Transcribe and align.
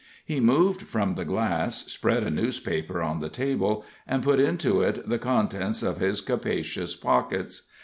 He 0.25 0.39
moved 0.39 0.81
from 0.81 1.13
the 1.13 1.23
glass, 1.25 1.85
spread 1.91 2.23
a 2.23 2.31
newspaper 2.31 3.03
on 3.03 3.19
the 3.19 3.29
table, 3.29 3.85
and 4.07 4.23
put 4.23 4.39
into 4.39 4.81
it 4.81 5.07
the 5.07 5.19
contents 5.19 5.83
of 5.83 5.99
his 5.99 6.21
capacious 6.21 6.95
pockets. 6.95 7.69